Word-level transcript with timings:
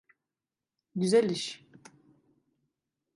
Güzel 0.95 1.29
iş. 1.29 1.65